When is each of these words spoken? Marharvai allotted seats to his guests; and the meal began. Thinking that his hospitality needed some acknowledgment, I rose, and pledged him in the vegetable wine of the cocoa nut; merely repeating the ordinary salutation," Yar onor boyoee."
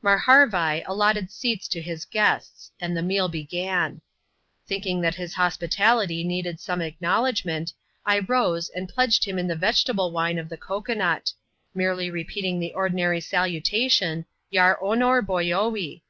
Marharvai 0.00 0.84
allotted 0.86 1.32
seats 1.32 1.66
to 1.66 1.80
his 1.82 2.04
guests; 2.04 2.70
and 2.78 2.96
the 2.96 3.02
meal 3.02 3.26
began. 3.28 4.00
Thinking 4.64 5.00
that 5.00 5.16
his 5.16 5.34
hospitality 5.34 6.22
needed 6.22 6.60
some 6.60 6.80
acknowledgment, 6.80 7.72
I 8.06 8.20
rose, 8.20 8.68
and 8.68 8.88
pledged 8.88 9.24
him 9.24 9.40
in 9.40 9.48
the 9.48 9.56
vegetable 9.56 10.12
wine 10.12 10.38
of 10.38 10.48
the 10.48 10.56
cocoa 10.56 10.94
nut; 10.94 11.32
merely 11.74 12.12
repeating 12.12 12.60
the 12.60 12.74
ordinary 12.74 13.20
salutation," 13.20 14.24
Yar 14.52 14.78
onor 14.80 15.20
boyoee." 15.20 16.02